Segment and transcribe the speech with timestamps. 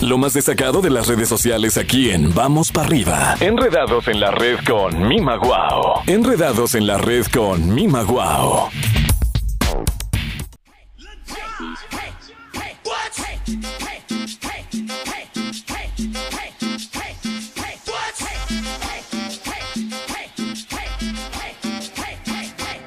[0.00, 3.36] Lo más destacado de las redes sociales aquí en Vamos para arriba.
[3.38, 6.02] Enredados en la red con Mima Guau.
[6.06, 8.70] Enredados en la red con Mima Guau.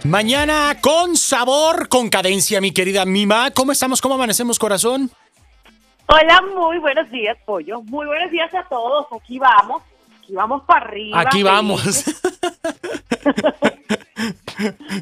[0.04, 3.52] Mañana con sabor, con cadencia, mi querida Mima.
[3.52, 4.02] ¿Cómo estamos?
[4.02, 5.12] ¿Cómo amanecemos, corazón?
[6.16, 7.82] Hola, muy buenos días, Pollo.
[7.82, 9.08] Muy buenos días a todos.
[9.20, 9.82] Aquí vamos.
[10.22, 11.20] Aquí vamos para arriba.
[11.20, 11.84] Aquí vamos.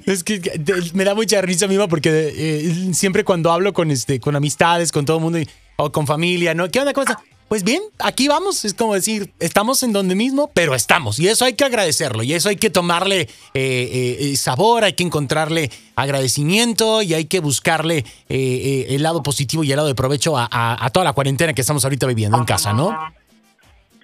[0.05, 0.39] es que
[0.93, 5.03] me da mucha risa, Mima, porque eh, siempre cuando hablo con este, con amistades, con
[5.03, 5.39] todo el mundo
[5.75, 6.69] o con familia, ¿no?
[6.69, 6.93] ¿Qué onda?
[6.93, 7.21] ¿Cómo está?
[7.51, 11.19] Pues bien, aquí vamos, es como decir, estamos en donde mismo, pero estamos.
[11.19, 14.93] Y eso hay que agradecerlo, y eso hay que tomarle eh, eh, eh, sabor, hay
[14.93, 20.37] que encontrarle agradecimiento y hay que buscarle el lado positivo y el lado de provecho
[20.37, 22.97] a, toda la cuarentena que estamos ahorita viviendo en casa, ¿no?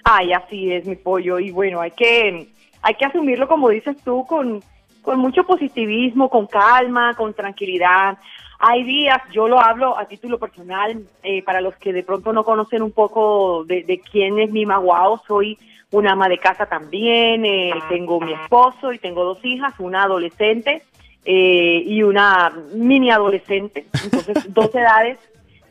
[0.03, 1.39] Ay, así es, mi pollo.
[1.39, 2.49] Y bueno, hay que,
[2.81, 4.61] hay que asumirlo, como dices tú, con,
[5.01, 8.17] con mucho positivismo, con calma, con tranquilidad.
[8.59, 12.43] Hay días, yo lo hablo a título personal, eh, para los que de pronto no
[12.43, 15.59] conocen un poco de, quién es mi maguao, soy
[15.91, 20.81] una ama de casa también, eh, tengo mi esposo y tengo dos hijas, una adolescente
[21.23, 25.19] eh, y una mini adolescente, entonces dos edades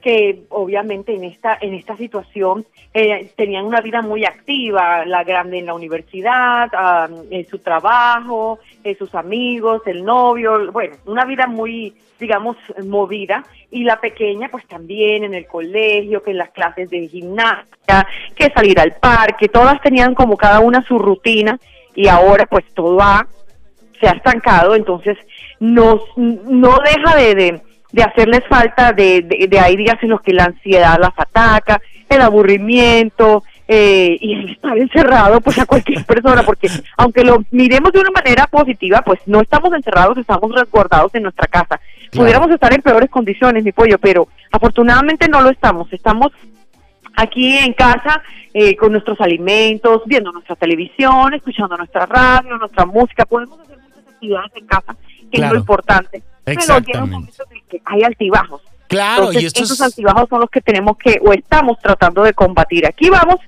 [0.00, 2.64] que obviamente en esta en esta situación
[3.34, 6.70] tenían una vida muy activa, la grande en la universidad,
[7.28, 8.60] en su trabajo,
[8.94, 15.24] sus amigos, el novio, bueno, una vida muy digamos, movida, y la pequeña pues también
[15.24, 20.14] en el colegio, que en las clases de gimnasia, que salir al parque, todas tenían
[20.14, 21.58] como cada una su rutina.
[21.94, 23.26] Y ahora pues todo ha,
[23.98, 25.16] se ha estancado, entonces
[25.60, 30.98] no deja de, de, hacerles falta de, de, de, hay en los que la ansiedad
[31.00, 37.24] las ataca, el aburrimiento, eh, y el estar encerrado pues a cualquier persona, porque aunque
[37.24, 41.80] lo miremos de una manera positiva, pues no estamos encerrados, estamos resguardados en nuestra casa.
[42.12, 45.92] Pudiéramos estar en peores condiciones, mi pollo, pero afortunadamente no lo estamos.
[45.92, 46.30] Estamos
[47.16, 48.22] aquí en casa
[48.54, 53.26] eh, con nuestros alimentos, viendo nuestra televisión, escuchando nuestra radio, nuestra música.
[53.26, 54.96] Podemos hacer muchas actividades en casa,
[55.30, 56.22] que es lo importante.
[56.44, 56.60] Pero
[57.00, 58.62] momentos en que hay altibajos.
[58.86, 62.86] Claro, y estos altibajos son los que tenemos que o estamos tratando de combatir.
[62.86, 63.40] Aquí vamos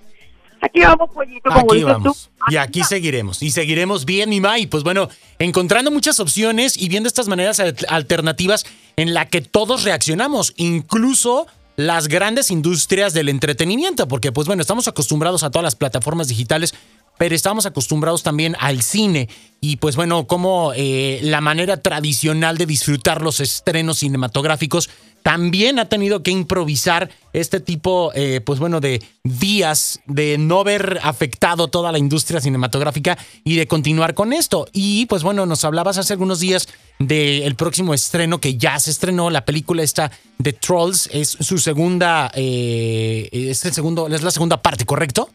[0.60, 2.30] Aquí vamos, pollito, como aquí vamos.
[2.48, 3.42] Y aquí seguiremos.
[3.42, 4.66] Y seguiremos bien, mi May.
[4.66, 5.08] Pues bueno,
[5.38, 11.46] encontrando muchas opciones y viendo estas maneras alternativas en la que todos reaccionamos, incluso
[11.76, 16.74] las grandes industrias del entretenimiento, porque pues bueno, estamos acostumbrados a todas las plataformas digitales,
[17.18, 19.28] pero estamos acostumbrados también al cine
[19.60, 24.90] y pues bueno, como eh, la manera tradicional de disfrutar los estrenos cinematográficos
[25.28, 31.00] también ha tenido que improvisar este tipo, eh, pues bueno, de días de no ver
[31.02, 34.64] afectado toda la industria cinematográfica y de continuar con esto.
[34.72, 36.66] Y pues bueno, nos hablabas hace algunos días
[36.98, 42.30] del próximo estreno que ya se estrenó, la película esta de Trolls, es su segunda,
[42.34, 45.28] eh, es el segundo, es la segunda parte, ¿correcto?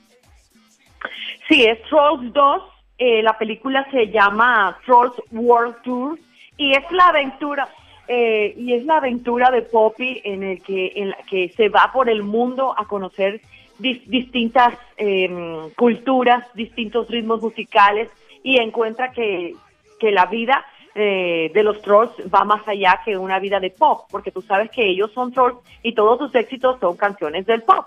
[1.48, 2.62] Sí, es Trolls 2,
[2.98, 6.18] eh, la película se llama Trolls World Tour
[6.58, 7.70] y es la aventura
[8.08, 11.92] eh, y es la aventura de Poppy en el que en la que se va
[11.94, 13.42] por el mundo a conocer
[13.80, 18.10] distintas em, culturas, distintos ritmos musicales
[18.44, 19.56] y encuentra que,
[20.00, 24.06] que la vida eh, de los trolls va más allá que una vida de pop,
[24.10, 27.86] porque tú sabes que ellos son trolls y todos sus éxitos son canciones del pop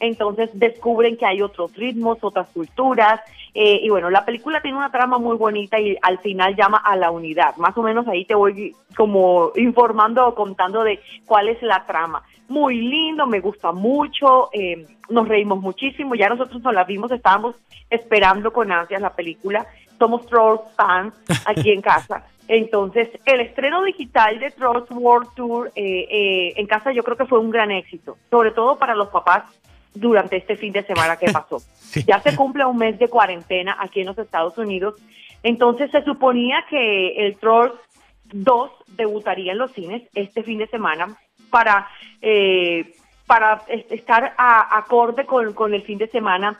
[0.00, 3.20] entonces descubren que hay otros ritmos, otras culturas,
[3.54, 6.96] eh, y bueno, la película tiene una trama muy bonita y al final llama a
[6.96, 7.56] la unidad.
[7.56, 12.22] Más o menos ahí te voy como informando o contando de cuál es la trama.
[12.48, 17.56] Muy lindo, me gusta mucho, eh, nos reímos muchísimo, ya nosotros nos la vimos, estábamos
[17.88, 19.66] esperando con ansias la película,
[19.98, 21.14] somos Trolls fans
[21.46, 22.24] aquí en casa.
[22.48, 27.40] Entonces, el estreno digital de Trolls World Tour eh, en casa yo creo que fue
[27.40, 29.44] un gran éxito, sobre todo para los papás
[29.94, 31.58] durante este fin de semana que pasó.
[32.06, 34.94] Ya se cumple un mes de cuarentena aquí en los Estados Unidos,
[35.42, 37.72] entonces se suponía que el Troll
[38.32, 41.16] 2 debutaría en los cines este fin de semana
[41.50, 41.88] para,
[42.20, 42.94] eh,
[43.26, 46.58] para estar a, acorde con, con, el fin de semana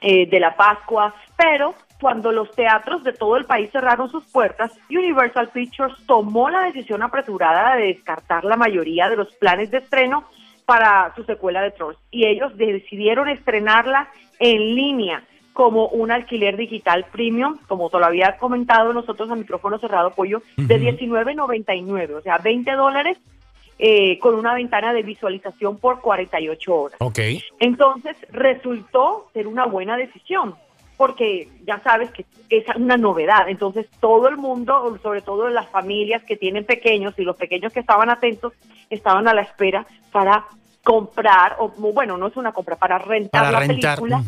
[0.00, 4.72] eh, de la Pascua, pero cuando los teatros de todo el país cerraron sus puertas,
[4.90, 10.24] Universal Pictures tomó la decisión apresurada de descartar la mayoría de los planes de estreno
[10.66, 14.08] para su secuela de Trolls y ellos decidieron estrenarla
[14.40, 15.22] en línea
[15.52, 20.42] como un alquiler digital premium, como te lo había comentado nosotros a micrófono cerrado, pollo,
[20.56, 23.16] de $19.99, o sea, 20 dólares
[23.78, 26.96] eh, con una ventana de visualización por 48 horas.
[27.00, 27.18] Ok.
[27.60, 30.54] Entonces resultó ser una buena decisión,
[30.96, 33.48] porque ya sabes que es una novedad.
[33.48, 37.80] Entonces todo el mundo, sobre todo las familias que tienen pequeños y los pequeños que
[37.80, 38.52] estaban atentos,
[38.90, 40.44] estaban a la espera para
[40.84, 43.98] comprar, o bueno, no es una compra, para rentar Para la rentar.
[43.98, 44.22] película.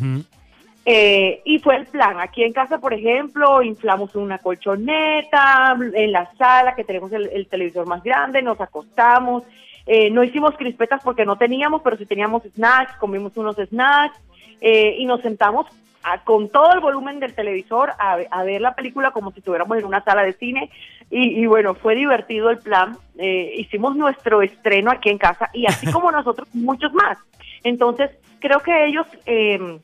[0.86, 2.20] Eh, y fue el plan.
[2.20, 7.46] Aquí en casa, por ejemplo, inflamos una colchoneta, en la sala que tenemos el, el
[7.46, 9.44] televisor más grande, nos acostamos.
[9.86, 14.18] Eh, no hicimos crispetas porque no teníamos, pero sí teníamos snacks, comimos unos snacks
[14.60, 15.66] eh, y nos sentamos
[16.04, 19.78] a- con todo el volumen del televisor a, a ver la película como si estuviéramos
[19.78, 20.70] en una sala de cine.
[21.10, 22.96] Y, y bueno, fue divertido el plan.
[23.18, 27.18] Eh, hicimos nuestro estreno aquí en casa y así como nosotros, muchos más.
[27.62, 28.10] Entonces,
[28.40, 29.06] creo que ellos...
[29.26, 29.78] Eh,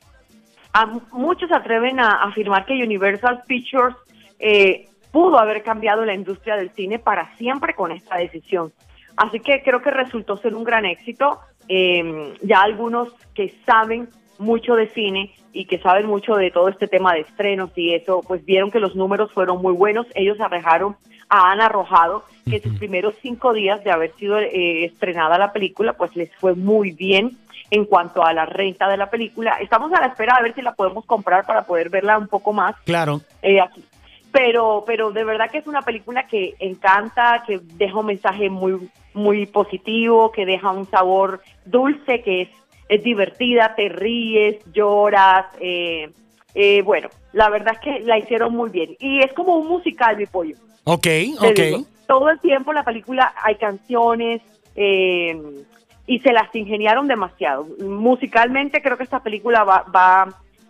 [0.73, 3.93] a muchos se atreven a afirmar que Universal Pictures
[4.39, 8.71] eh, pudo haber cambiado la industria del cine para siempre con esta decisión.
[9.17, 11.41] Así que creo que resultó ser un gran éxito.
[11.67, 14.07] Eh, ya algunos que saben
[14.41, 18.21] mucho de cine y que saben mucho de todo este tema de estrenos y eso,
[18.27, 20.07] pues vieron que los números fueron muy buenos.
[20.15, 20.95] Ellos arrojaron,
[21.29, 26.15] han arrojado que sus primeros cinco días de haber sido eh, estrenada la película, pues
[26.15, 27.37] les fue muy bien
[27.69, 29.57] en cuanto a la renta de la película.
[29.61, 32.51] Estamos a la espera de ver si la podemos comprar para poder verla un poco
[32.51, 33.21] más Claro.
[33.41, 33.83] eh, aquí.
[34.31, 38.89] Pero, pero de verdad que es una película que encanta, que deja un mensaje muy,
[39.13, 42.49] muy positivo, que deja un sabor dulce, que es,
[42.91, 45.45] es divertida, te ríes, lloras.
[45.59, 46.11] eh,
[46.53, 48.95] eh, bueno, la verdad es que la hicieron muy bien.
[48.99, 50.55] Y es como un musical, mi pollo.
[50.83, 51.55] Ok, Te ok.
[51.59, 54.41] digo, todo el tiempo en la película hay canciones
[54.75, 55.39] eh,
[56.07, 57.65] y se las ingeniaron demasiado.
[57.79, 60.25] Musicalmente creo que esta película va, va,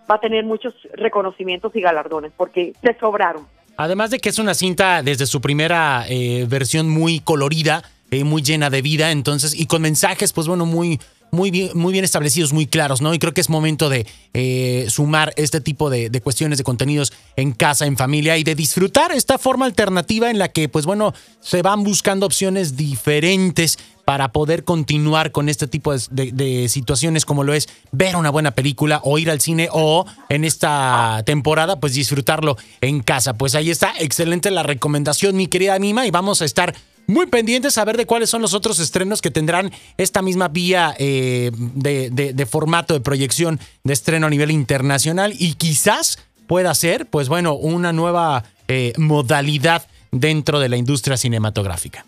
[0.10, 3.48] va a tener muchos reconocimientos y galardones porque se sobraron.
[3.78, 7.82] Además de que es una cinta desde su primera eh, versión muy colorida,
[8.12, 11.00] eh, muy llena de vida, entonces, y con mensajes, pues bueno, muy,
[11.32, 13.14] muy bien, muy bien establecidos, muy claros, ¿no?
[13.14, 17.52] Y creo que es momento de eh, sumar este tipo de, cuestiones de contenidos en
[17.54, 21.62] casa, en familia, y de disfrutar esta forma alternativa en la que, pues bueno, se
[21.62, 27.54] van buscando opciones diferentes para poder continuar con este tipo de- de situaciones como lo
[27.54, 32.58] es ver una buena película o ir al cine o en esta temporada pues disfrutarlo
[32.82, 33.36] en casa.
[33.38, 36.76] Pues ahí está, excelente la recomendación mi querida Mima y vamos a estar
[37.08, 40.94] muy pendientes a ver de cuáles son los otros estrenos que tendrán esta misma vía
[40.98, 46.74] eh, de, de- de formato de proyección de estreno a nivel internacional y quizás pueda
[46.76, 52.06] ser pues bueno una nueva eh, modalidad dentro de la industria cinematográfica.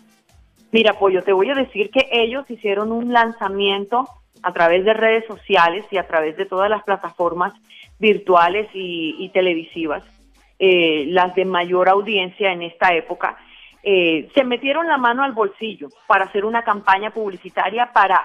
[0.72, 4.08] Mira, Pollo, te voy a decir que ellos hicieron un lanzamiento
[4.42, 7.52] a través de redes sociales y a través de todas las plataformas
[7.98, 10.02] virtuales y, televisivas,
[10.58, 13.36] eh, las de mayor audiencia en esta época.
[13.86, 18.18] Eh, se metieron la mano al bolsillo para hacer una campaña publicitaria para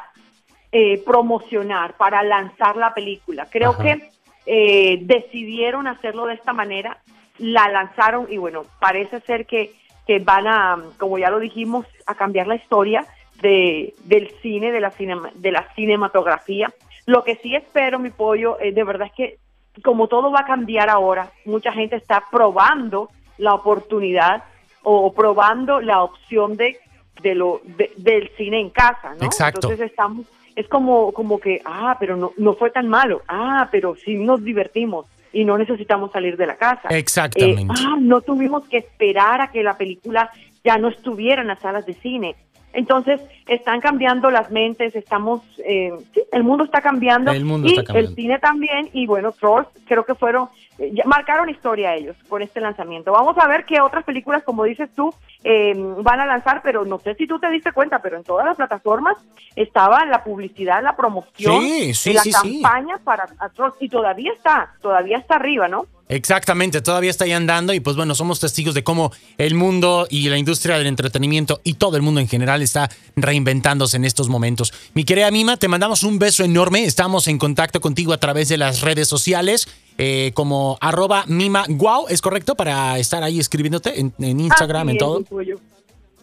[0.71, 3.45] eh, promocionar, para lanzar la película.
[3.51, 3.83] Creo Ajá.
[3.83, 4.09] que
[4.45, 6.99] eh, decidieron hacerlo de esta manera,
[7.39, 9.73] la lanzaron y bueno, parece ser que,
[10.07, 13.05] que van a, como ya lo dijimos, a cambiar la historia
[13.41, 16.71] de, del cine, de la, cinema- de la cinematografía.
[17.05, 19.37] Lo que sí espero, mi pollo, eh, de verdad es que
[19.83, 24.43] como todo va a cambiar ahora, mucha gente está probando la oportunidad
[24.83, 26.77] o probando la opción de,
[27.21, 29.25] de lo de- del cine en casa, ¿no?
[29.25, 29.59] Exacto.
[29.67, 33.21] Entonces estamos es como como que ah, pero no no fue tan malo.
[33.27, 36.89] Ah, pero sí nos divertimos y no necesitamos salir de la casa.
[36.89, 37.61] Exactamente.
[37.61, 40.31] Eh, ah, no tuvimos que esperar a que la película
[40.63, 42.35] ya no estuviera en las salas de cine.
[42.73, 47.31] Entonces, están cambiando las mentes, estamos, eh, sí, el mundo está cambiando.
[47.31, 48.09] El mundo y está cambiando.
[48.09, 52.61] el cine también, y bueno, Trolls creo que fueron, eh, marcaron historia ellos con este
[52.61, 53.11] lanzamiento.
[53.11, 56.99] Vamos a ver qué otras películas, como dices tú, eh, van a lanzar, pero no
[56.99, 59.17] sé si tú te diste cuenta, pero en todas las plataformas
[59.55, 65.17] estaba la publicidad, la promoción, Sí, sí, la campaña para Trolls, y todavía está, todavía
[65.17, 65.85] está arriba, ¿no?
[66.11, 70.27] Exactamente, todavía está ahí andando y pues bueno, somos testigos de cómo el mundo y
[70.27, 74.73] la industria del entretenimiento y todo el mundo en general está reinventándose en estos momentos.
[74.95, 78.57] Mi querida Mima, te mandamos un beso enorme, estamos en contacto contigo a través de
[78.57, 79.67] las redes sociales
[79.99, 82.55] eh, como arroba Mima Guau, ¿es correcto?
[82.55, 85.23] Para estar ahí escribiéndote en, en Instagram, Así en es, todo.
[85.25, 85.59] pollo.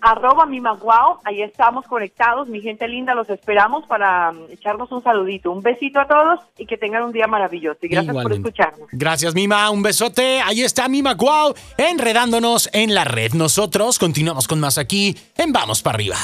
[0.07, 5.03] Arroba mi maguao, ahí estamos conectados, mi gente linda, los esperamos para mm, echarnos un
[5.03, 7.81] saludito, un besito a todos y que tengan un día maravilloso.
[7.83, 8.43] Y gracias Igualmente.
[8.43, 8.89] por escucharnos.
[8.93, 9.69] Gracias, Mima.
[9.71, 10.41] Un besote.
[10.43, 13.33] Ahí está Mima Guau, enredándonos en la red.
[13.33, 16.17] Nosotros continuamos con más aquí en Vamos para arriba.